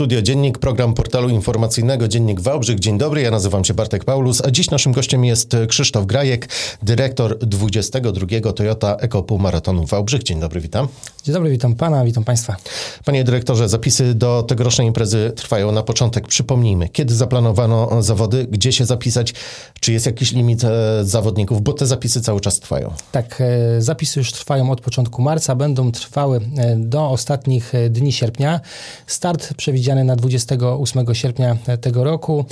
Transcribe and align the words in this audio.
Studio 0.00 0.22
Dziennik, 0.22 0.58
program 0.58 0.94
portalu 0.94 1.28
informacyjnego 1.28 2.08
Dziennik 2.08 2.40
Wałbrzych. 2.40 2.78
Dzień 2.78 2.98
dobry, 2.98 3.22
ja 3.22 3.30
nazywam 3.30 3.64
się 3.64 3.74
Bartek 3.74 4.04
Paulus, 4.04 4.42
a 4.44 4.50
dziś 4.50 4.70
naszym 4.70 4.92
gościem 4.92 5.24
jest 5.24 5.56
Krzysztof 5.68 6.06
Grajek, 6.06 6.48
dyrektor 6.82 7.38
22. 7.38 8.52
Toyota 8.52 8.96
Eco 8.96 9.24
Maratonu 9.38 9.86
Wałbrzych. 9.86 10.22
Dzień 10.22 10.40
dobry, 10.40 10.60
witam. 10.60 10.88
Dzień 11.24 11.34
dobry, 11.34 11.50
witam 11.50 11.74
pana, 11.74 12.04
witam 12.04 12.24
państwa. 12.24 12.56
Panie 13.04 13.24
dyrektorze, 13.24 13.68
zapisy 13.68 14.14
do 14.14 14.42
tegorocznej 14.42 14.86
imprezy 14.86 15.32
trwają 15.36 15.72
na 15.72 15.82
początek. 15.82 16.28
Przypomnijmy, 16.28 16.88
kiedy 16.88 17.14
zaplanowano 17.14 18.02
zawody, 18.02 18.46
gdzie 18.50 18.72
się 18.72 18.84
zapisać, 18.86 19.34
czy 19.80 19.92
jest 19.92 20.06
jakiś 20.06 20.32
limit 20.32 20.64
e, 20.64 20.70
zawodników, 21.02 21.62
bo 21.62 21.72
te 21.72 21.86
zapisy 21.86 22.20
cały 22.20 22.40
czas 22.40 22.60
trwają. 22.60 22.92
Tak, 23.12 23.40
e, 23.40 23.82
zapisy 23.82 24.20
już 24.20 24.32
trwają 24.32 24.70
od 24.70 24.80
początku 24.80 25.22
marca, 25.22 25.54
będą 25.54 25.92
trwały 25.92 26.40
e, 26.56 26.76
do 26.76 27.10
ostatnich 27.10 27.72
dni 27.90 28.12
sierpnia. 28.12 28.60
Start 29.06 29.54
przewidziany 29.54 29.89
na 29.94 30.16
28 30.16 31.14
sierpnia 31.14 31.56
tego 31.80 32.04
roku. 32.04 32.44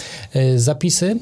Zapisy, 0.56 1.16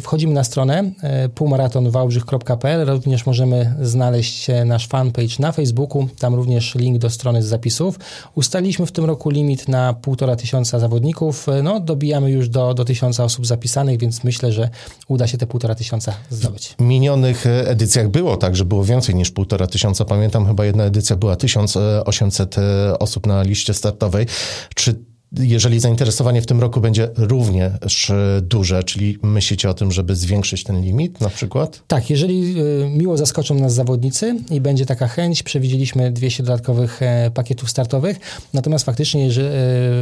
wchodzimy 0.00 0.34
na 0.34 0.44
stronę 0.44 0.90
półmaratonwałbrzych.pl, 1.34 2.86
również 2.86 3.26
możemy 3.26 3.74
znaleźć 3.82 4.46
nasz 4.66 4.88
fanpage 4.88 5.34
na 5.38 5.52
Facebooku, 5.52 6.08
tam 6.18 6.34
również 6.34 6.74
link 6.74 6.98
do 6.98 7.10
strony 7.10 7.42
z 7.42 7.46
zapisów. 7.46 7.98
Ustaliliśmy 8.34 8.86
w 8.86 8.92
tym 8.92 9.04
roku 9.04 9.30
limit 9.30 9.68
na 9.68 9.94
półtora 9.94 10.36
tysiąca 10.36 10.78
zawodników. 10.78 11.46
No, 11.62 11.80
dobijamy 11.80 12.30
już 12.30 12.48
do, 12.48 12.74
do 12.74 12.84
tysiąca 12.84 13.24
osób 13.24 13.46
zapisanych, 13.46 13.98
więc 13.98 14.24
myślę, 14.24 14.52
że 14.52 14.68
uda 15.08 15.26
się 15.26 15.38
te 15.38 15.46
półtora 15.46 15.74
tysiąca 15.74 16.14
zdobyć. 16.30 16.74
W 16.78 16.82
minionych 16.82 17.46
edycjach 17.46 18.08
było 18.08 18.36
tak, 18.36 18.56
że 18.56 18.64
było 18.64 18.84
więcej 18.84 19.14
niż 19.14 19.30
półtora 19.30 19.66
tysiąca. 19.66 20.04
Pamiętam, 20.04 20.46
chyba 20.46 20.64
jedna 20.64 20.84
edycja 20.84 21.16
była 21.16 21.36
1800 21.36 22.56
osób 22.98 23.26
na 23.26 23.42
liście 23.42 23.74
startowej. 23.74 24.26
Czy 24.74 24.94
jeżeli 25.32 25.80
zainteresowanie 25.80 26.42
w 26.42 26.46
tym 26.46 26.60
roku 26.60 26.80
będzie 26.80 27.08
również 27.16 28.12
duże, 28.42 28.84
czyli 28.84 29.18
myślicie 29.22 29.70
o 29.70 29.74
tym, 29.74 29.92
żeby 29.92 30.16
zwiększyć 30.16 30.64
ten 30.64 30.82
limit 30.82 31.20
na 31.20 31.30
przykład? 31.30 31.82
Tak, 31.86 32.10
jeżeli 32.10 32.60
y, 32.60 32.90
miło 32.90 33.16
zaskoczą 33.16 33.54
nas 33.54 33.74
zawodnicy 33.74 34.36
i 34.50 34.60
będzie 34.60 34.86
taka 34.86 35.08
chęć, 35.08 35.42
przewidzieliśmy 35.42 36.10
200 36.10 36.42
dodatkowych 36.42 37.02
e, 37.02 37.30
pakietów 37.34 37.70
startowych, 37.70 38.20
natomiast 38.54 38.84
faktycznie 38.84 39.32
że 39.32 39.42
e, 39.42 39.52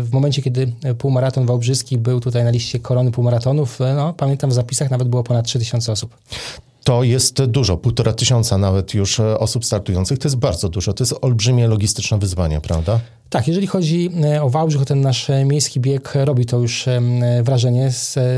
w 0.03 0.09
momencie, 0.13 0.43
kiedy 0.43 0.73
półmaraton 0.99 1.47
wałbrzyski 1.47 1.99
był 1.99 2.21
tutaj 2.21 2.45
na 2.45 2.51
liście 2.51 2.79
korony 2.79 3.11
półmaratonów, 3.11 3.81
e, 3.81 3.95
no, 3.95 4.13
pamiętam 4.13 4.51
w 4.51 4.55
zapisach 4.55 4.91
nawet 4.91 5.09
było 5.09 5.23
ponad 5.23 5.47
3000 5.47 5.93
osób. 5.93 6.17
To 6.87 7.03
jest 7.03 7.45
dużo, 7.45 7.77
półtora 7.77 8.13
tysiąca 8.13 8.59
nawet 8.59 8.95
już 8.95 9.21
osób 9.21 9.65
startujących. 9.65 10.19
To 10.19 10.29
jest 10.29 10.37
bardzo 10.37 10.69
dużo. 10.69 10.93
To 10.93 11.05
jest 11.05 11.15
olbrzymie 11.21 11.69
logistyczne 11.69 12.19
wyzwanie, 12.19 12.61
prawda? 12.61 13.01
Tak, 13.31 13.49
jeżeli 13.49 13.67
chodzi 13.67 14.11
e, 14.25 14.43
o 14.43 14.51
Wałbrzych, 14.51 14.83
o 14.83 14.85
ten 14.85 15.01
nasz 15.01 15.31
e, 15.31 15.45
miejski 15.45 15.81
bieg, 15.81 16.13
robi 16.15 16.47
to 16.47 16.59
już 16.59 16.89
e, 16.89 17.01
wrażenie, 17.43 17.91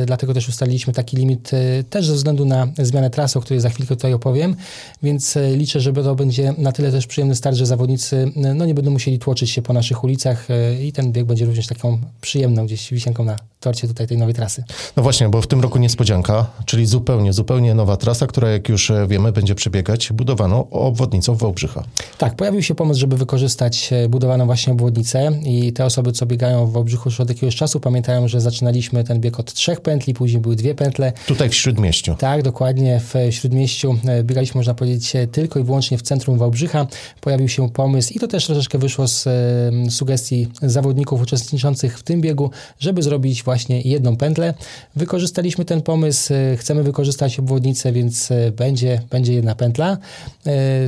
dlatego 0.06 0.34
też 0.34 0.48
ustaliliśmy 0.48 0.92
taki 0.92 1.16
limit 1.16 1.50
też 1.90 2.06
ze 2.06 2.14
względu 2.14 2.44
na 2.44 2.68
zmianę 2.78 3.10
trasy, 3.10 3.38
o 3.38 3.42
której 3.42 3.60
za 3.60 3.70
chwilkę 3.70 3.96
tutaj 3.96 4.12
opowiem, 4.12 4.56
więc 5.02 5.38
liczę, 5.56 5.80
że 5.80 5.92
to 5.92 6.14
będzie 6.14 6.54
na 6.58 6.72
tyle 6.72 6.92
też 6.92 7.06
przyjemny 7.06 7.34
start, 7.34 7.56
że 7.56 7.66
zawodnicy 7.66 8.32
no, 8.36 8.66
nie 8.66 8.74
będą 8.74 8.90
musieli 8.90 9.18
tłoczyć 9.18 9.50
się 9.50 9.62
po 9.62 9.72
naszych 9.72 10.04
ulicach 10.04 10.48
i 10.82 10.92
ten 10.92 11.12
bieg 11.12 11.26
będzie 11.26 11.46
również 11.46 11.66
taką 11.66 11.98
przyjemną 12.20 12.66
gdzieś 12.66 12.90
wisienką 12.90 13.24
na 13.24 13.36
torcie 13.60 13.88
tutaj 13.88 14.06
tej 14.06 14.18
nowej 14.18 14.34
trasy. 14.34 14.64
No 14.96 15.02
właśnie, 15.02 15.28
bo 15.28 15.42
w 15.42 15.46
tym 15.46 15.60
roku 15.60 15.78
niespodzianka, 15.78 16.46
czyli 16.64 16.86
zupełnie, 16.86 17.32
zupełnie 17.32 17.74
nowa 17.74 17.96
trasa, 17.96 18.26
która 18.26 18.48
jak 18.48 18.68
już 18.68 18.92
wiemy 19.08 19.32
będzie 19.32 19.54
przebiegać 19.54 20.12
budowaną 20.12 20.70
obwodnicą 20.70 21.34
Wałbrzycha. 21.34 21.84
Tak, 22.18 22.34
pojawił 22.36 22.62
się 22.62 22.74
pomysł, 22.74 23.00
żeby 23.00 23.16
wykorzystać 23.16 23.90
budowaną 24.08 24.46
właśnie 24.46 24.72
obwodnicę 24.72 25.32
i 25.44 25.72
te 25.72 25.84
osoby, 25.84 26.12
co 26.12 26.26
biegają 26.26 26.66
w 26.66 26.72
Wałbrzychu 26.72 27.08
już 27.08 27.20
od 27.20 27.28
jakiegoś 27.28 27.56
czasu, 27.56 27.80
pamiętają, 27.80 28.28
że 28.28 28.40
zaczynaliśmy 28.40 29.04
ten 29.04 29.20
bieg 29.20 29.40
od 29.40 29.52
trzech 29.52 29.80
pętli, 29.80 30.14
później 30.14 30.40
były 30.42 30.56
dwie 30.56 30.74
pętle. 30.74 31.12
Tutaj 31.26 31.48
w 31.48 31.54
Śródmieściu. 31.54 32.14
Tak, 32.18 32.42
dokładnie 32.42 33.00
w 33.00 33.14
Śródmieściu 33.34 33.98
e, 34.04 34.24
biegaliśmy, 34.24 34.58
można 34.58 34.74
powiedzieć, 34.74 35.12
tylko 35.32 35.60
i 35.60 35.62
wyłącznie 35.62 35.98
w 35.98 36.02
centrum 36.02 36.38
Wałbrzycha. 36.38 36.86
Pojawił 37.20 37.48
się 37.48 37.70
pomysł 37.70 38.12
i 38.14 38.18
to 38.18 38.28
też 38.28 38.46
troszeczkę 38.46 38.78
wyszło 38.78 39.08
z 39.08 39.26
e, 39.26 39.90
sugestii 39.90 40.48
zawodników 40.62 41.22
uczestniczących 41.22 41.98
w 41.98 42.02
tym 42.02 42.20
biegu, 42.20 42.50
żeby 42.80 43.02
zrobić 43.02 43.42
właśnie 43.48 43.80
jedną 43.80 44.16
pętlę. 44.16 44.54
Wykorzystaliśmy 44.96 45.64
ten 45.64 45.82
pomysł, 45.82 46.34
e, 46.34 46.56
chcemy 46.56 46.82
wykorzystać 46.82 47.38
obwodnicę, 47.38 47.92
więc 47.92 48.28
będzie, 48.56 49.02
będzie 49.10 49.32
jedna 49.34 49.54
pętla. 49.54 49.98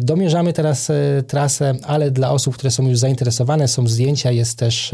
Domierzamy 0.03 0.53
teraz 0.53 0.88
trasę, 1.26 1.75
ale 1.82 2.10
dla 2.10 2.31
osób, 2.31 2.54
które 2.56 2.71
są 2.71 2.88
już 2.88 2.98
zainteresowane, 2.98 3.69
są 3.69 3.88
zdjęcia, 3.88 4.31
jest 4.31 4.59
też 4.59 4.93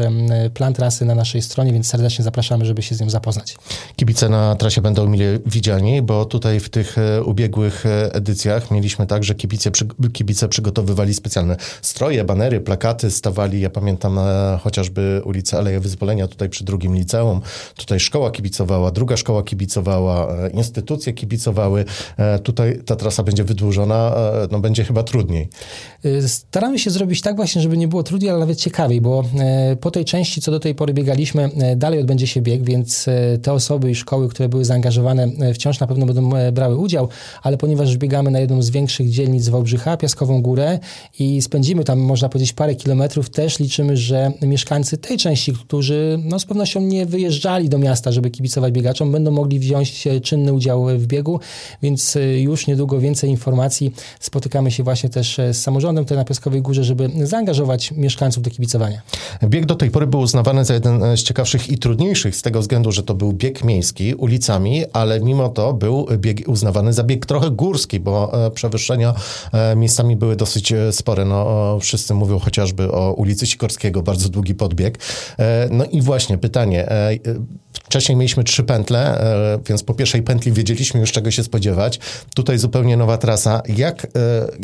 plan 0.53 0.73
trasy 0.73 1.05
na 1.05 1.15
naszej 1.15 1.41
stronie, 1.41 1.73
więc 1.73 1.87
serdecznie 1.87 2.23
zapraszamy, 2.23 2.65
żeby 2.65 2.81
się 2.81 2.95
z 2.95 3.01
nią 3.01 3.09
zapoznać. 3.09 3.55
Kibice 3.95 4.29
na 4.29 4.55
trasie 4.55 4.81
będą 4.81 5.07
mile 5.07 5.39
widziani, 5.45 6.01
bo 6.01 6.25
tutaj 6.25 6.59
w 6.59 6.69
tych 6.69 6.97
e, 6.97 7.23
ubiegłych 7.23 7.85
e, 7.85 8.13
edycjach 8.13 8.71
mieliśmy 8.71 9.07
tak, 9.07 9.23
że 9.23 9.35
kibice, 9.35 9.71
kibice 10.13 10.47
przygotowywali 10.47 11.13
specjalne 11.13 11.55
stroje, 11.81 12.23
banery, 12.23 12.59
plakaty, 12.59 13.11
stawali, 13.11 13.61
ja 13.61 13.69
pamiętam 13.69 14.19
e, 14.19 14.59
chociażby 14.63 15.21
ulicę 15.25 15.57
Aleje 15.57 15.79
Wyzwolenia 15.79 16.27
tutaj 16.27 16.49
przy 16.49 16.63
drugim 16.63 16.95
liceum, 16.95 17.41
tutaj 17.75 17.99
szkoła 17.99 18.31
kibicowała, 18.31 18.91
druga 18.91 19.17
szkoła 19.17 19.43
kibicowała, 19.43 20.27
instytucje 20.53 21.13
kibicowały, 21.13 21.85
tutaj 22.43 22.81
ta 22.85 22.95
trasa 22.95 23.23
będzie 23.23 23.43
wydłużona, 23.43 24.15
no 24.51 24.59
będzie 24.59 24.83
chyba 24.83 25.03
trudniej. 25.03 25.49
Staramy 26.27 26.79
się 26.79 26.89
zrobić 26.89 27.21
tak 27.21 27.35
właśnie, 27.35 27.61
żeby 27.61 27.77
nie 27.77 27.87
było 27.87 28.03
trudniej, 28.03 28.29
ale 28.31 28.39
nawet 28.39 28.59
ciekawiej 28.59 29.01
bo 29.01 29.23
e, 29.39 29.75
po 29.75 29.91
tej 29.91 30.05
części, 30.05 30.41
co 30.41 30.51
do 30.51 30.59
tej 30.59 30.75
pory 30.75 30.93
biegaliśmy, 30.93 31.49
e, 31.57 31.75
dalej 31.75 31.99
odbędzie 31.99 32.27
się 32.27 32.41
bieg, 32.41 32.63
więc 32.63 33.07
e, 33.07 33.37
te 33.37 33.53
osoby 33.53 33.91
i 33.91 33.95
szkoły, 33.95 34.29
które 34.29 34.49
były 34.49 34.65
zaangażowane, 34.65 35.27
wciąż 35.53 35.79
na 35.79 35.87
pewno 35.87 36.05
będą 36.05 36.31
brały 36.51 36.77
udział, 36.77 37.09
ale 37.43 37.57
ponieważ 37.57 37.97
biegamy 37.97 38.31
na 38.31 38.39
jedną 38.39 38.61
z 38.61 38.69
większych 38.69 39.09
dzielnic 39.09 39.49
Wałbrzycha, 39.49 39.97
Piaskową 39.97 40.41
Górę 40.41 40.79
i 41.19 41.41
spędzimy 41.41 41.83
tam, 41.83 41.99
można 41.99 42.29
powiedzieć, 42.29 42.53
parę 42.53 42.75
kilometrów, 42.75 43.29
też 43.29 43.59
liczymy, 43.59 43.97
że 43.97 44.31
mieszkańcy 44.41 44.97
tej 44.97 45.17
części, 45.17 45.53
którzy 45.53 46.19
no, 46.23 46.39
z 46.39 46.45
pewnością 46.45 46.81
nie 46.81 47.05
wyjeżdżali 47.47 47.69
do 47.69 47.77
miasta, 47.77 48.11
żeby 48.11 48.29
kibicować 48.31 48.73
biegaczom, 48.73 49.11
będą 49.11 49.31
mogli 49.31 49.59
wziąć 49.59 50.07
czynny 50.23 50.53
udział 50.53 50.85
w 50.97 51.07
biegu, 51.07 51.39
więc 51.81 52.17
już 52.37 52.67
niedługo 52.67 52.99
więcej 52.99 53.29
informacji. 53.29 53.93
Spotykamy 54.19 54.71
się 54.71 54.83
właśnie 54.83 55.09
też 55.09 55.37
z 55.51 55.57
samorządem 55.57 56.05
tutaj 56.05 56.17
na 56.17 56.25
Piaskowej 56.25 56.61
Górze, 56.61 56.83
żeby 56.83 57.09
zaangażować 57.23 57.91
mieszkańców 57.91 58.43
do 58.43 58.49
kibicowania. 58.49 59.01
Bieg 59.43 59.65
do 59.65 59.75
tej 59.75 59.91
pory 59.91 60.07
był 60.07 60.19
uznawany 60.19 60.65
za 60.65 60.73
jeden 60.73 61.17
z 61.17 61.23
ciekawszych 61.23 61.69
i 61.69 61.77
trudniejszych 61.77 62.35
z 62.35 62.41
tego 62.41 62.59
względu, 62.59 62.91
że 62.91 63.03
to 63.03 63.13
był 63.13 63.33
bieg 63.33 63.63
miejski 63.63 64.13
ulicami, 64.13 64.83
ale 64.93 65.19
mimo 65.19 65.49
to 65.49 65.73
był 65.73 66.07
bieg 66.17 66.47
uznawany 66.47 66.93
za 66.93 67.03
bieg 67.03 67.25
trochę 67.25 67.51
górski, 67.51 67.99
bo 67.99 68.45
e, 68.45 68.51
przewyższenia 68.51 69.13
e, 69.53 69.75
miejscami 69.75 70.15
były 70.15 70.35
dosyć 70.35 70.71
e, 70.71 70.91
spore. 70.91 71.25
No, 71.25 71.77
wszyscy 71.81 72.13
mówią 72.13 72.39
chociażby 72.39 72.91
o 72.91 73.13
ulicy 73.13 73.47
Sikorskiego, 73.47 74.01
bardzo 74.01 74.29
długi 74.29 74.55
podbieg. 74.55 74.99
No 75.71 75.85
i 75.85 76.01
właśnie 76.01 76.37
pytanie. 76.37 76.89
Wcześniej 77.83 78.15
mieliśmy 78.15 78.43
trzy 78.43 78.63
pętle, 78.63 79.21
więc 79.67 79.83
po 79.83 79.93
pierwszej 79.93 80.23
pętli 80.23 80.51
wiedzieliśmy 80.51 80.99
już 80.99 81.11
czego 81.11 81.31
się 81.31 81.43
spodziewać. 81.43 81.99
Tutaj 82.35 82.57
zupełnie 82.57 82.97
nowa 82.97 83.17
trasa. 83.17 83.61
Jak, 83.77 84.07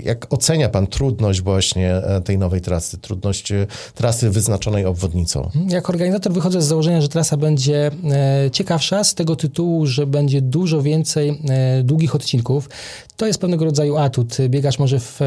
jak 0.03 0.33
ocenia 0.33 0.69
pan 0.69 0.87
trudność 0.87 1.41
właśnie 1.41 2.01
tej 2.25 2.37
nowej 2.37 2.61
trasy? 2.61 2.97
Trudność 2.97 3.53
trasy 3.95 4.29
wyznaczonej 4.29 4.85
obwodnicą. 4.85 5.49
Jak 5.69 5.89
organizator 5.89 6.33
wychodzę 6.33 6.61
z 6.61 6.65
założenia, 6.65 7.01
że 7.01 7.09
trasa 7.09 7.37
będzie 7.37 7.91
e, 8.11 8.51
ciekawsza 8.51 9.03
z 9.03 9.15
tego 9.15 9.35
tytułu, 9.35 9.85
że 9.85 10.07
będzie 10.07 10.41
dużo 10.41 10.81
więcej 10.81 11.29
e, 11.49 11.83
długich 11.83 12.15
odcinków. 12.15 12.69
To 13.17 13.27
jest 13.27 13.41
pewnego 13.41 13.65
rodzaju 13.65 13.97
atut. 13.97 14.37
Biegacz 14.49 14.79
może 14.79 14.99
w, 14.99 15.19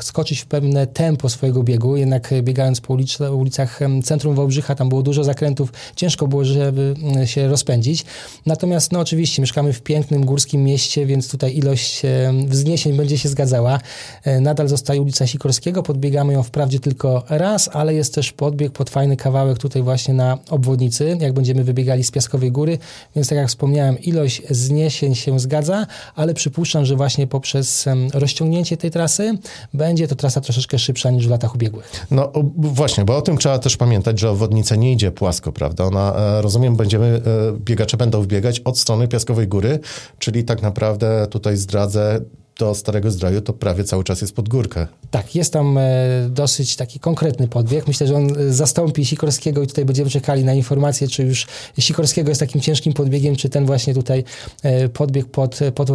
skoczyć 0.00 0.40
w 0.40 0.46
pewne 0.46 0.86
tempo 0.86 1.28
swojego 1.28 1.62
biegu, 1.62 1.96
jednak 1.96 2.34
biegając 2.42 2.80
po 2.80 2.94
ulic, 2.94 3.20
ulicach 3.20 3.80
centrum 4.04 4.34
Wałbrzycha, 4.34 4.74
tam 4.74 4.88
było 4.88 5.02
dużo 5.02 5.24
zakrętów, 5.24 5.72
ciężko 5.96 6.28
było, 6.28 6.44
żeby 6.44 6.87
się 7.24 7.48
rozpędzić. 7.48 8.04
Natomiast, 8.46 8.92
no 8.92 9.00
oczywiście, 9.00 9.42
mieszkamy 9.42 9.72
w 9.72 9.82
pięknym 9.82 10.26
górskim 10.26 10.64
mieście, 10.64 11.06
więc 11.06 11.30
tutaj 11.30 11.56
ilość 11.56 12.02
wzniesień 12.46 12.96
będzie 12.96 13.18
się 13.18 13.28
zgadzała. 13.28 13.80
E, 14.24 14.40
nadal 14.40 14.68
zostaje 14.68 15.02
ulica 15.02 15.26
Sikorskiego, 15.26 15.82
podbiegamy 15.82 16.32
ją 16.32 16.42
wprawdzie 16.42 16.80
tylko 16.80 17.24
raz, 17.28 17.70
ale 17.72 17.94
jest 17.94 18.14
też 18.14 18.32
podbieg 18.32 18.72
pod 18.72 18.90
fajny 18.90 19.16
kawałek 19.16 19.58
tutaj 19.58 19.82
właśnie 19.82 20.14
na 20.14 20.38
obwodnicy, 20.50 21.16
jak 21.20 21.32
będziemy 21.32 21.64
wybiegali 21.64 22.04
z 22.04 22.10
Piaskowej 22.10 22.52
Góry, 22.52 22.78
więc 23.16 23.28
tak 23.28 23.38
jak 23.38 23.48
wspomniałem, 23.48 23.98
ilość 23.98 24.42
zniesień 24.50 25.14
się 25.14 25.40
zgadza, 25.40 25.86
ale 26.14 26.34
przypuszczam, 26.34 26.84
że 26.84 26.96
właśnie 26.96 27.26
poprzez 27.26 27.84
rozciągnięcie 28.14 28.76
tej 28.76 28.90
trasy 28.90 29.38
będzie 29.74 30.08
to 30.08 30.14
trasa 30.14 30.40
troszeczkę 30.40 30.78
szybsza 30.78 31.10
niż 31.10 31.26
w 31.26 31.30
latach 31.30 31.54
ubiegłych. 31.54 32.06
No 32.10 32.32
właśnie, 32.56 33.04
bo 33.04 33.16
o 33.16 33.22
tym 33.22 33.38
trzeba 33.38 33.58
też 33.58 33.76
pamiętać, 33.76 34.20
że 34.20 34.30
obwodnica 34.30 34.76
nie 34.76 34.92
idzie 34.92 35.12
płasko, 35.12 35.52
prawda? 35.52 35.84
Ona, 35.84 36.14
e, 36.16 36.42
rozumiem, 36.42 36.76
będziemy, 36.78 37.06
e, 37.06 37.20
biegacze 37.52 37.96
będą 37.96 38.22
wbiegać 38.22 38.60
od 38.60 38.78
strony 38.78 39.08
Piaskowej 39.08 39.48
Góry, 39.48 39.78
czyli 40.18 40.44
tak 40.44 40.62
naprawdę 40.62 41.26
tutaj 41.30 41.56
zdradzę, 41.56 42.20
do 42.58 42.74
Starego 42.74 43.10
Zdroju 43.10 43.40
to 43.40 43.52
prawie 43.52 43.84
cały 43.84 44.04
czas 44.04 44.20
jest 44.20 44.34
pod 44.34 44.48
górkę. 44.48 44.86
Tak, 45.10 45.34
jest 45.34 45.52
tam 45.52 45.78
e, 45.78 45.82
dosyć 46.30 46.76
taki 46.76 47.00
konkretny 47.00 47.48
podbieg. 47.48 47.88
Myślę, 47.88 48.06
że 48.06 48.16
on 48.16 48.40
e, 48.40 48.52
zastąpi 48.52 49.04
Sikorskiego 49.04 49.62
i 49.62 49.66
tutaj 49.66 49.84
będziemy 49.84 50.10
czekali 50.10 50.44
na 50.44 50.54
informację, 50.54 51.08
czy 51.08 51.22
już 51.22 51.46
Sikorskiego 51.78 52.28
jest 52.28 52.40
takim 52.40 52.60
ciężkim 52.60 52.92
podbiegiem, 52.92 53.36
czy 53.36 53.48
ten 53.48 53.66
właśnie 53.66 53.94
tutaj 53.94 54.24
e, 54.62 54.88
podbieg 54.88 55.26
pod, 55.26 55.58
pod 55.74 55.90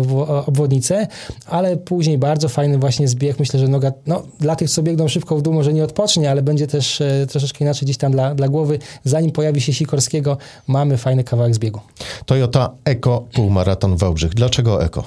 obwodnicę, 0.45 1.07
ale 1.45 1.77
później 1.77 2.17
bardzo 2.17 2.49
fajny 2.49 2.77
właśnie 2.77 3.07
zbieg. 3.07 3.39
Myślę, 3.39 3.59
że 3.59 3.67
noga, 3.67 3.91
no, 4.07 4.23
dla 4.39 4.55
tych, 4.55 4.69
co 4.69 4.83
biegną 4.83 5.07
szybko 5.07 5.37
w 5.37 5.41
dół, 5.41 5.53
może 5.53 5.73
nie 5.73 5.83
odpocznie, 5.83 6.31
ale 6.31 6.41
będzie 6.41 6.67
też 6.67 7.01
troszeczkę 7.29 7.65
inaczej 7.65 7.85
gdzieś 7.85 7.97
tam 7.97 8.11
dla, 8.11 8.35
dla 8.35 8.47
głowy. 8.47 8.79
Zanim 9.03 9.31
pojawi 9.31 9.61
się 9.61 9.73
Sikorskiego, 9.73 10.37
mamy 10.67 10.97
fajny 10.97 11.23
kawałek 11.23 11.55
zbiegu. 11.55 11.79
Toyota 12.25 12.69
Eco 12.85 13.23
Półmaraton 13.33 13.97
Wałbrzych. 13.97 14.33
Dlaczego 14.33 14.83
Eco? 14.83 15.03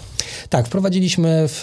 Tak, 0.49 0.67
wprowadziliśmy 0.67 1.46
w 1.49 1.63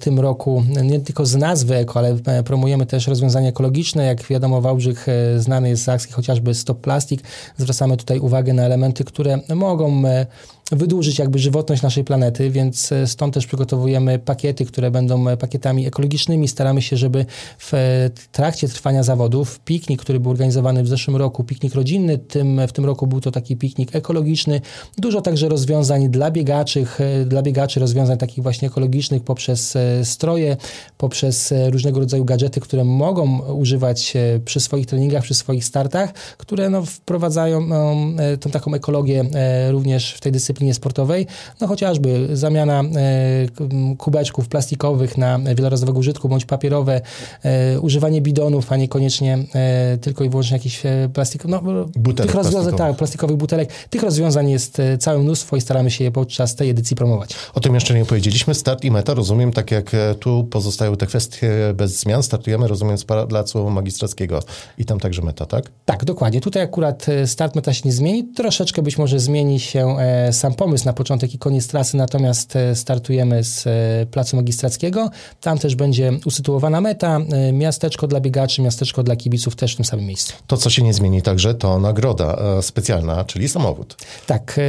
tym 0.00 0.20
roku 0.20 0.64
nie 0.82 1.00
tylko 1.00 1.26
z 1.26 1.36
nazwy 1.36 1.76
Eko, 1.76 1.98
ale 1.98 2.16
e, 2.26 2.42
promujemy 2.42 2.86
też 2.86 3.06
rozwiązania 3.06 3.48
ekologiczne. 3.48 4.04
Jak 4.04 4.22
wiadomo, 4.22 4.60
Wałbrzych 4.60 5.06
e, 5.08 5.40
znany 5.40 5.68
jest 5.68 5.82
z 5.82 5.88
akcji 5.88 6.12
chociażby 6.12 6.54
Stop 6.54 6.80
Plastic. 6.80 7.20
Zwracamy 7.56 7.96
tutaj 7.96 8.18
uwagę 8.18 8.52
na 8.52 8.62
elementy, 8.62 9.04
które 9.04 9.38
mogą 9.54 10.06
e, 10.06 10.26
wydłużyć 10.72 11.18
jakby 11.18 11.38
żywotność 11.38 11.82
naszej 11.82 12.04
planety, 12.04 12.50
więc 12.50 12.92
e, 12.92 13.06
stąd 13.06 13.34
też 13.34 13.46
przygotowujemy 13.46 14.18
pakiety, 14.18 14.64
które 14.64 14.90
będą 14.90 15.28
e, 15.28 15.36
pakietami 15.36 15.86
ekologicznymi. 15.86 16.48
Staramy 16.48 16.82
się, 16.82 16.96
żeby 16.96 17.26
w 17.58 17.74
e, 17.74 18.10
trakcie 18.32 18.68
trwania 18.68 19.02
zawodów 19.02 19.60
piknik, 19.60 20.02
który 20.02 20.20
był 20.20 20.30
organizowany 20.30 20.82
w 20.82 20.88
zeszłym 20.88 21.16
roku, 21.16 21.44
piknik 21.44 21.74
rodzinny, 21.74 22.18
tym, 22.18 22.60
w 22.68 22.72
tym 22.72 22.84
roku 22.84 23.06
był 23.06 23.20
to 23.20 23.30
taki 23.30 23.56
piknik 23.56 23.96
ekologiczny. 23.96 24.60
Dużo 24.98 25.20
także 25.20 25.48
rozwiązań 25.48 26.08
dla 26.08 26.30
biegaczy, 26.30 26.86
dla 27.26 27.42
biegaczy 27.42 27.80
rozwiązań 27.80 28.18
takich 28.18 28.42
właśnie 28.42 28.68
ekologicznych 28.68 29.24
poprzez 29.24 29.78
stroje, 30.04 30.56
poprzez 30.98 31.54
różnego 31.70 32.00
rodzaju 32.00 32.24
gadżety, 32.24 32.60
które 32.60 32.84
mogą 32.84 33.38
używać 33.38 34.14
przy 34.44 34.60
swoich 34.60 34.86
treningach, 34.86 35.22
przy 35.22 35.34
swoich 35.34 35.64
startach, 35.64 36.12
które 36.12 36.70
no, 36.70 36.84
wprowadzają 36.84 37.66
no, 37.66 37.96
tą 38.40 38.50
taką 38.50 38.74
ekologię 38.74 39.24
również 39.70 40.12
w 40.12 40.20
tej 40.20 40.32
dyscyplinie 40.32 40.55
dyscyplinie 40.56 40.74
sportowej, 40.74 41.26
no 41.60 41.66
chociażby 41.66 42.28
zamiana 42.32 42.80
e, 42.80 43.96
kubeczków 43.98 44.48
plastikowych 44.48 45.18
na 45.18 45.38
wielorazowego 45.38 45.98
użytku 45.98 46.28
bądź 46.28 46.44
papierowe, 46.44 47.00
e, 47.42 47.80
używanie 47.80 48.22
bidonów, 48.22 48.72
a 48.72 48.76
niekoniecznie 48.76 49.38
e, 49.54 49.98
tylko 49.98 50.24
i 50.24 50.28
wyłącznie 50.28 50.56
jakichś 50.56 50.82
plastików, 51.14 51.50
no, 51.50 51.62
butelek 51.96 52.32
tych 52.32 52.42
rozwiązań, 52.42 52.74
tak, 52.74 52.96
plastikowych 52.96 53.36
butelek, 53.36 53.72
tych 53.90 54.02
rozwiązań 54.02 54.50
jest 54.50 54.82
całe 54.98 55.18
mnóstwo 55.18 55.56
i 55.56 55.60
staramy 55.60 55.90
się 55.90 56.04
je 56.04 56.10
podczas 56.10 56.54
tej 56.54 56.70
edycji 56.70 56.96
promować. 56.96 57.34
O 57.54 57.60
tym 57.60 57.74
jeszcze 57.74 57.94
nie 57.94 58.04
powiedzieliśmy. 58.04 58.54
Start 58.54 58.84
i 58.84 58.90
meta, 58.90 59.14
rozumiem, 59.14 59.52
tak 59.52 59.70
jak 59.70 59.90
tu 60.20 60.44
pozostają 60.44 60.96
te 60.96 61.06
kwestie 61.06 61.50
bez 61.74 62.00
zmian, 62.00 62.22
startujemy, 62.22 62.68
rozumiem, 62.68 62.98
z 62.98 63.04
Placu 63.04 63.70
Magistrackiego 63.70 64.40
i 64.78 64.84
tam 64.84 65.00
także 65.00 65.22
meta, 65.22 65.46
tak? 65.46 65.70
Tak, 65.84 66.04
dokładnie. 66.04 66.40
Tutaj 66.40 66.62
akurat 66.62 67.06
start 67.26 67.54
meta 67.56 67.72
się 67.72 67.82
nie 67.84 67.92
zmieni, 67.92 68.24
troszeczkę 68.24 68.82
być 68.82 68.98
może 68.98 69.20
zmieni 69.20 69.60
się 69.60 69.96
sam 70.32 70.45
sam 70.46 70.54
pomysł 70.54 70.84
na 70.84 70.92
początek 70.92 71.34
i 71.34 71.38
koniec 71.38 71.68
trasy, 71.68 71.96
natomiast 71.96 72.56
e, 72.56 72.74
startujemy 72.74 73.44
z 73.44 73.66
e, 73.66 74.06
Placu 74.10 74.36
Magistrackiego. 74.36 75.10
Tam 75.40 75.58
też 75.58 75.74
będzie 75.74 76.12
usytuowana 76.26 76.80
meta, 76.80 77.20
e, 77.32 77.52
miasteczko 77.52 78.06
dla 78.06 78.20
biegaczy, 78.20 78.62
miasteczko 78.62 79.02
dla 79.02 79.16
kibiców 79.16 79.56
też 79.56 79.72
w 79.72 79.76
tym 79.76 79.84
samym 79.84 80.06
miejscu. 80.06 80.32
To, 80.46 80.56
co 80.56 80.70
się 80.70 80.82
nie 80.82 80.94
zmieni 80.94 81.22
także, 81.22 81.54
to 81.54 81.80
nagroda 81.80 82.36
specjalna, 82.62 83.24
czyli 83.24 83.48
samochód. 83.48 83.96
Tak, 84.26 84.60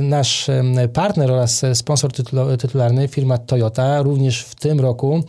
nasz 0.00 0.46
partner 0.92 1.32
oraz 1.32 1.62
sponsor 1.74 2.12
tytularny, 2.58 3.08
firma 3.08 3.38
Toyota, 3.38 4.02
również 4.02 4.42
w 4.42 4.54
tym 4.54 4.80
roku 4.80 5.22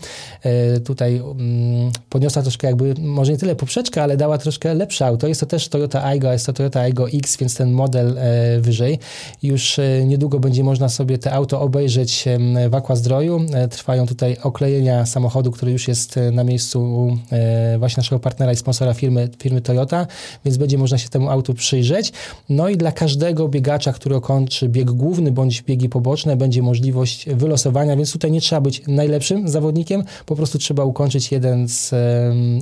tutaj 0.85 1.15
mm, 1.15 1.91
podniosła 2.09 2.41
troszkę 2.41 2.67
jakby, 2.67 2.93
może 2.99 3.31
nie 3.31 3.37
tyle 3.37 3.55
poprzeczkę, 3.55 4.03
ale 4.03 4.17
dała 4.17 4.37
troszkę 4.37 4.73
lepsze 4.73 5.07
auto. 5.07 5.27
Jest 5.27 5.39
to 5.39 5.45
też 5.45 5.67
Toyota 5.67 6.03
Aygo, 6.03 6.31
jest 6.31 6.45
to 6.45 6.53
Toyota 6.53 6.79
Aygo 6.79 7.09
X, 7.09 7.37
więc 7.37 7.55
ten 7.55 7.71
model 7.71 8.17
wyżej. 8.59 8.99
Już 9.43 9.78
niedługo 10.05 10.39
będzie 10.39 10.63
można 10.63 10.89
sobie 10.89 11.17
te 11.17 11.33
auto 11.33 11.61
obejrzeć 11.61 12.25
w 12.69 12.75
Aquazdroju. 12.75 13.45
E, 13.53 13.67
trwają 13.67 14.07
tutaj 14.07 14.37
oklejenia 14.43 15.05
samochodu, 15.05 15.51
który 15.51 15.71
już 15.71 15.87
jest 15.87 16.17
e, 16.17 16.31
na 16.31 16.43
miejscu 16.43 17.09
e, 17.31 17.77
właśnie 17.79 18.01
naszego 18.01 18.19
partnera 18.19 18.51
i 18.51 18.55
sponsora 18.55 18.93
firmy, 18.93 19.29
firmy 19.39 19.61
Toyota, 19.61 20.07
więc 20.45 20.57
będzie 20.57 20.77
można 20.77 20.97
się 20.97 21.09
temu 21.09 21.29
autu 21.29 21.53
przyjrzeć. 21.53 22.11
No 22.49 22.69
i 22.69 22.77
dla 22.77 22.91
każdego 22.91 23.47
biegacza, 23.47 23.93
który 23.93 24.17
ukończy 24.17 24.69
bieg 24.69 24.91
główny 24.91 25.31
bądź 25.31 25.61
biegi 25.61 25.89
poboczne, 25.89 26.37
będzie 26.37 26.61
możliwość 26.61 27.29
wylosowania, 27.29 27.95
więc 27.95 28.11
tutaj 28.11 28.31
nie 28.31 28.41
trzeba 28.41 28.61
być 28.61 28.81
najlepszym 28.87 29.47
zawodnikiem, 29.47 30.03
po 30.25 30.35
prostu 30.35 30.57
trzeba 30.57 30.83
ukończyć 30.83 31.31
jeden 31.31 31.67
z 31.67 31.93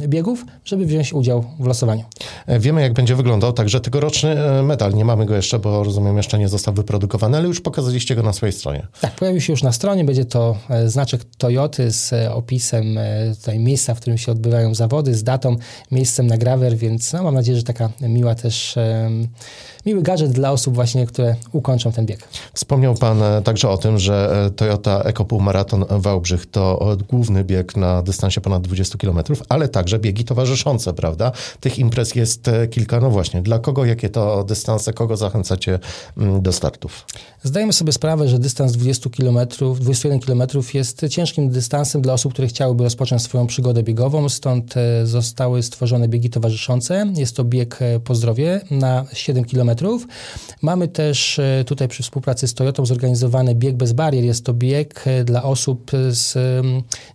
biegów, 0.07 0.45
żeby 0.65 0.85
wziąć 0.85 1.13
udział 1.13 1.43
w 1.59 1.65
losowaniu. 1.65 2.03
Wiemy, 2.59 2.81
jak 2.81 2.93
będzie 2.93 3.15
wyglądał 3.15 3.53
także 3.53 3.81
tegoroczny 3.81 4.35
medal. 4.63 4.93
Nie 4.93 5.05
mamy 5.05 5.25
go 5.25 5.35
jeszcze, 5.35 5.59
bo 5.59 5.83
rozumiem, 5.83 6.17
jeszcze 6.17 6.39
nie 6.39 6.47
został 6.47 6.73
wyprodukowany 6.73 7.06
wyprodukowany, 7.07 7.37
ale 7.37 7.47
już 7.47 7.61
pokazaliście 7.61 8.15
go 8.15 8.23
na 8.23 8.33
swojej 8.33 8.53
stronie. 8.53 8.87
Tak, 9.01 9.15
pojawił 9.15 9.41
się 9.41 9.53
już 9.53 9.63
na 9.63 9.71
stronie. 9.71 10.03
Będzie 10.03 10.25
to 10.25 10.57
e, 10.69 10.89
znaczek 10.89 11.21
Toyoty 11.37 11.91
z 11.91 12.13
e, 12.13 12.33
opisem 12.33 12.97
e, 12.97 13.35
tutaj 13.35 13.59
miejsca, 13.59 13.95
w 13.95 13.99
którym 13.99 14.17
się 14.17 14.31
odbywają 14.31 14.75
zawody, 14.75 15.15
z 15.15 15.23
datą, 15.23 15.55
miejscem 15.91 16.27
na 16.27 16.37
grawer, 16.37 16.77
więc 16.77 17.13
no, 17.13 17.23
mam 17.23 17.35
nadzieję, 17.35 17.57
że 17.57 17.63
taka 17.63 17.89
miła 18.01 18.35
też 18.35 18.75
miły 19.87 20.01
gadżet 20.01 20.31
dla 20.31 20.51
osób 20.51 20.75
właśnie, 20.75 21.05
które 21.05 21.35
ukończą 21.51 21.91
ten 21.91 22.05
bieg. 22.05 22.27
Wspomniał 22.53 22.95
Pan 22.95 23.21
także 23.43 23.69
o 23.69 23.77
tym, 23.77 23.99
że 23.99 24.49
Toyota 24.55 25.01
EcoPool 25.01 25.41
Maraton 25.41 25.85
Wałbrzych 25.89 26.45
to 26.45 26.97
główny 27.09 27.43
bieg 27.43 27.77
na 27.77 28.01
dystansie 28.01 28.41
ponad 28.41 28.63
20 28.63 28.97
km, 28.97 29.19
ale 29.49 29.69
także 29.69 29.99
biegi 29.99 30.23
towarzyszące, 30.23 30.93
prawda? 30.93 31.31
Tych 31.59 31.79
imprez 31.79 32.15
jest 32.15 32.49
kilka. 32.71 32.99
No 32.99 33.09
właśnie, 33.09 33.41
dla 33.41 33.59
kogo, 33.59 33.85
jakie 33.85 34.09
to 34.09 34.43
dystanse, 34.43 34.93
kogo 34.93 35.17
zachęcacie 35.17 35.79
mm, 36.17 36.41
do 36.41 36.51
startów? 36.51 37.05
Zdajemy 37.43 37.73
sobie 37.73 37.91
sprawę, 37.91 38.27
że 38.27 38.39
dystans 38.39 38.71
20 38.71 39.09
km, 39.09 39.37
21 39.79 40.19
km 40.19 40.41
jest 40.73 41.05
ciężkim 41.09 41.49
dystansem 41.49 42.01
dla 42.01 42.13
osób, 42.13 42.33
które 42.33 42.47
chciałyby 42.47 42.83
rozpocząć 42.83 43.21
swoją 43.21 43.47
przygodę 43.47 43.83
biegową, 43.83 44.29
stąd 44.29 44.77
e, 44.77 45.05
zostały 45.05 45.63
stworzone 45.63 46.07
biegi 46.07 46.29
towarzyszące. 46.29 47.13
Jest 47.17 47.35
to 47.35 47.43
bieg 47.43 47.81
e, 47.81 47.99
po 47.99 48.15
zdrowie 48.15 48.61
na 48.71 49.05
7 49.13 49.45
km. 49.45 49.71
Mamy 50.61 50.87
też 50.87 51.39
e, 51.39 51.63
tutaj 51.65 51.87
przy 51.87 52.03
współpracy 52.03 52.47
z 52.47 52.53
Toyotą 52.53 52.85
zorganizowany 52.85 53.55
bieg 53.55 53.75
bez 53.75 53.93
barier. 53.93 54.23
Jest 54.23 54.45
to 54.45 54.53
bieg 54.53 55.05
dla 55.25 55.43
osób 55.43 55.91
z 56.09 56.37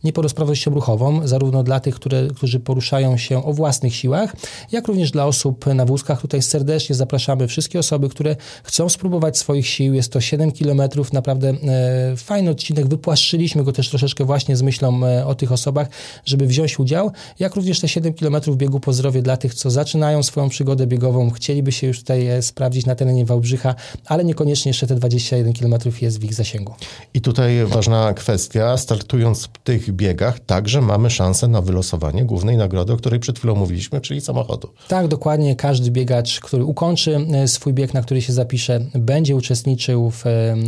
niepełnosprawnością 0.05 0.75
ruchową, 0.75 1.29
zarówno 1.29 1.63
dla 1.63 1.81
tych, 1.81 1.95
które, 1.95 2.29
którzy 2.37 2.61
poruszają 2.61 3.17
się 3.17 3.45
o 3.45 3.53
własnych 3.53 3.95
siłach, 3.95 4.37
jak 4.73 4.89
również 4.89 5.11
dla 5.11 5.27
osób 5.27 5.67
na 5.67 5.85
wózkach. 5.85 6.21
Tutaj 6.21 6.43
serdecznie 6.43 6.95
zapraszamy 6.95 7.49
wszystkie 7.49 7.79
osoby, 7.79 8.09
które 8.09 8.37
chcą 8.63 8.89
spróbować 8.89 9.39
swoich 9.39 9.67
sił. 9.67 9.95
Jest 9.95 10.13
to 10.13 10.21
7 10.21 10.53
km, 10.53 10.83
naprawdę 11.13 11.49
e, 11.49 12.17
fajny 12.17 12.51
odcinek. 12.51 12.89
Wypłaszczyliśmy 12.89 13.65
go 13.65 13.73
też 13.73 13.89
troszeczkę 13.89 14.25
właśnie 14.25 14.57
z 14.57 14.63
myślą 14.63 15.07
e, 15.07 15.27
o 15.27 15.35
tych 15.35 15.53
osobach, 15.53 15.89
żeby 16.25 16.47
wziąć 16.47 16.79
udział, 16.79 17.11
jak 17.39 17.57
również 17.57 17.81
te 17.81 17.89
7 17.89 18.15
km 18.15 18.37
biegu 18.57 18.81
po 18.81 18.93
zdrowie 18.93 19.23
dla 19.23 19.37
tych, 19.37 19.55
co 19.55 19.71
zaczynają 19.71 20.23
swoją 20.23 20.49
przygodę 20.49 20.87
biegową, 20.87 21.31
chcieliby 21.31 21.73
się 21.73 21.87
już 21.87 21.99
tutaj 21.99 22.27
e, 22.27 22.43
sprawdzić 22.53 22.87
na 22.87 22.95
terenie 22.95 23.25
Wałbrzycha, 23.25 23.75
ale 24.07 24.25
niekoniecznie 24.25 24.71
jeszcze 24.71 24.87
te 24.87 24.95
21 24.95 25.53
km 25.53 25.75
jest 26.03 26.21
w 26.21 26.25
ich 26.25 26.35
zasięgu. 26.35 26.75
I 27.15 27.21
tutaj 27.21 27.67
ważna 27.67 28.15
kwestia, 28.15 28.77
startując 28.77 29.45
w 29.45 29.49
tych 29.49 29.93
biegach, 29.93 30.41
także 30.41 30.81
mamy 30.81 31.11
szansę 31.11 31.49
na 31.49 31.61
wylosowanie 31.63 32.25
głównej 32.25 32.57
nagrody, 32.57 32.93
o 32.93 32.97
której 32.97 33.21
przed 33.21 33.39
chwilą 33.39 33.55
mówiliśmy, 33.55 34.01
czyli 34.01 34.21
samochodu. 34.21 34.69
Tak, 34.89 35.09
dokładnie. 35.09 35.57
Każdy 35.57 35.91
biegacz, 35.91 36.41
który 36.41 36.65
ukończy 36.65 37.27
swój 37.47 37.73
bieg, 37.73 37.95
na 37.95 38.03
który 38.03 38.23
się 38.23 38.33
zapisze, 38.33 38.81
będzie 38.95 39.37
uczestniczył 39.37 40.11
w 40.11 40.25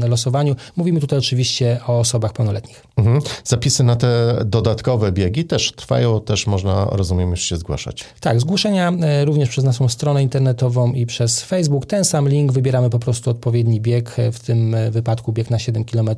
losowaniu. 0.08 0.56
Mówimy 0.76 1.00
tutaj 1.00 1.18
oczywiście 1.18 1.80
o 1.86 1.98
osobach 1.98 2.32
pełnoletnich. 2.32 2.82
Mhm. 2.96 3.20
Zapisy 3.44 3.84
na 3.84 3.96
te 3.96 4.38
dodatkowe 4.44 5.12
biegi 5.12 5.44
też 5.44 5.72
trwają, 5.72 6.20
też 6.20 6.46
można, 6.46 6.86
rozumiem, 6.90 7.30
już 7.30 7.42
się 7.42 7.56
zgłaszać. 7.56 8.04
Tak, 8.20 8.40
zgłoszenia 8.40 8.92
e, 8.92 9.24
również 9.24 9.48
przez 9.48 9.64
naszą 9.64 9.88
stronę 9.88 10.22
internetową 10.22 10.92
i 10.92 11.06
przez 11.06 11.42
Facebook. 11.42 11.73
Ten 11.80 12.04
sam 12.04 12.28
link, 12.28 12.52
wybieramy 12.52 12.90
po 12.90 12.98
prostu 12.98 13.30
odpowiedni 13.30 13.80
bieg, 13.80 14.18
e, 14.18 14.32
w 14.32 14.40
tym 14.40 14.74
e, 14.74 14.90
wypadku 14.90 15.32
bieg 15.32 15.50
na 15.50 15.58
7 15.58 15.84
km, 15.84 16.10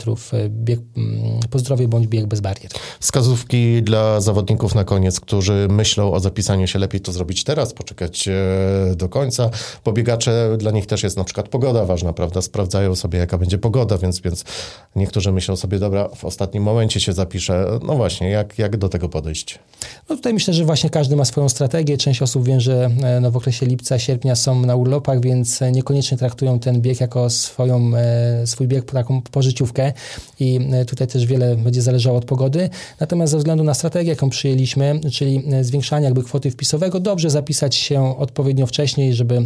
bieg 0.49 0.81
mm, 0.97 1.41
po 1.51 1.59
zdrowiu 1.59 1.89
bądź 1.89 2.07
bieg 2.07 2.27
bez 2.27 2.41
barier. 2.41 2.71
Wskazówki 3.01 3.83
dla 3.83 4.21
zawodników 4.21 4.75
na 4.75 4.85
koniec, 4.85 5.21
którzy 5.21 5.67
myślą 5.71 6.13
o 6.13 6.21
zapisaniu 6.21 6.67
się, 6.67 6.79
lepiej 6.79 7.01
to 7.01 7.13
zrobić 7.13 7.45
teraz, 7.45 7.73
poczekać 7.73 8.29
do 8.97 9.09
końca, 9.09 9.51
bo 9.85 9.93
biegacze, 9.93 10.57
dla 10.59 10.71
nich 10.71 10.87
też 10.87 11.03
jest 11.03 11.17
na 11.17 11.25
przykład 11.25 11.49
pogoda 11.49 11.85
ważna, 11.85 12.13
prawda, 12.13 12.43
sprawdzają 12.43 12.95
sobie, 12.95 13.19
jaka 13.19 13.39
będzie 13.39 13.59
pogoda, 13.59 13.99
więc, 13.99 14.21
więc 14.21 14.45
niektórzy 14.97 15.33
myślą 15.33 15.57
sobie, 15.57 15.79
dobra, 15.79 16.09
w 16.09 16.25
ostatnim 16.25 16.63
momencie 16.63 17.01
się 17.01 17.13
zapiszę. 17.13 17.79
No 17.83 17.97
właśnie, 17.97 18.31
jak, 18.31 18.59
jak 18.59 18.77
do 18.77 18.89
tego 18.89 19.09
podejść? 19.09 19.59
No 20.09 20.17
tutaj 20.17 20.35
myślę, 20.35 20.55
że 20.55 20.65
właśnie 20.65 20.91
każdy 20.91 21.17
ma 21.17 21.25
swoją 21.25 21.49
strategię. 21.49 21.97
Część 21.97 22.23
osób 22.23 22.45
wie, 22.45 22.61
że 22.61 22.91
e, 23.03 23.21
no 23.21 23.31
w 23.31 23.37
okresie 23.37 23.67
lipca, 23.67 23.99
sierpnia 23.99 24.37
są 24.37 24.61
na 24.61 24.77
urlopach, 24.77 25.21
więc 25.21 25.36
e, 25.61 25.73
niekoniecznie 25.73 26.19
traktują 26.19 26.59
ten 26.59 26.81
bieg 26.81 27.01
jako 27.01 27.31
swoją, 27.31 27.93
e, 27.97 28.47
swój 28.47 28.69
bieg, 28.69 28.91
taką 28.93 29.23
pożyciówkę 29.23 29.93
i 30.41 30.61
tutaj 30.87 31.07
też 31.07 31.27
wiele 31.27 31.57
będzie 31.57 31.83
zależało 31.83 32.19
od 32.19 32.25
pogody. 32.25 32.71
Natomiast 33.01 33.31
ze 33.31 33.39
względu 33.39 33.65
na 33.65 33.75
strategię, 33.75 34.11
jaką 34.11 34.31
przyjęliśmy, 34.31 35.01
czyli 35.13 35.45
zwiększanie 35.63 36.05
jakby 36.05 36.23
kwoty 36.23 36.51
wpisowego, 36.51 37.01
dobrze 37.01 37.31
zapisać 37.31 37.75
się 37.75 38.19
odpowiednio 38.19 38.67
wcześniej, 38.67 39.15
żeby 39.15 39.43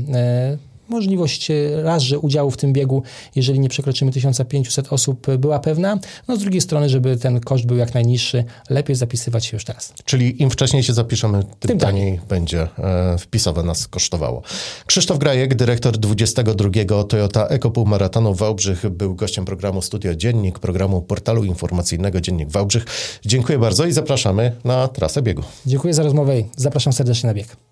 możliwość 0.91 1.51
e, 1.51 1.83
raz, 1.83 2.03
że 2.03 2.19
udziału 2.19 2.51
w 2.51 2.57
tym 2.57 2.73
biegu, 2.73 3.03
jeżeli 3.35 3.61
nie 3.61 3.69
przekroczymy 3.69 4.13
1500 4.13 4.93
osób, 4.93 5.29
e, 5.29 5.39
była 5.39 5.59
pewna. 5.59 5.99
No 6.29 6.37
z 6.37 6.41
drugiej 6.41 6.61
strony, 6.61 6.89
żeby 6.89 7.17
ten 7.17 7.41
koszt 7.41 7.67
był 7.67 7.77
jak 7.77 7.95
najniższy, 7.95 8.45
lepiej 8.71 8.97
zapisywać 8.97 9.47
się 9.47 9.57
już 9.57 9.65
teraz. 9.65 9.93
Czyli 10.05 10.43
im 10.43 10.51
wcześniej 10.51 10.83
się 10.83 10.93
zapiszemy, 10.93 11.43
tym, 11.43 11.69
tym 11.69 11.79
taniej 11.79 12.19
tak. 12.19 12.27
będzie 12.27 12.69
e, 12.79 13.19
wpisowe 13.19 13.63
nas 13.63 13.89
kosztowało. 13.89 14.43
Krzysztof 14.87 15.19
Grajek, 15.19 15.55
dyrektor 15.55 15.99
22 15.99 16.71
Toyota 17.09 17.47
EcoPół 17.47 17.87
Maratonu 17.87 18.35
Wałbrzych, 18.35 18.89
był 18.89 19.15
gościem 19.15 19.45
programu 19.45 19.83
Studio 19.83 20.15
Dziennik, 20.15 20.59
programu 20.59 21.03
portalu 21.03 21.45
informacyjnego 21.45 22.21
Dziennik 22.21 22.49
Wałbrzych. 22.49 22.85
Dziękuję 23.25 23.59
bardzo 23.59 23.87
i 23.87 23.93
zapraszamy 23.93 24.53
na 24.65 24.89
trasę 24.89 25.23
biegu. 25.23 25.43
Dziękuję 25.67 25.95
za 25.95 26.03
rozmowę 26.03 26.41
i 26.41 26.45
zapraszam 26.57 26.93
serdecznie 26.93 27.27
na 27.27 27.35
bieg. 27.35 27.70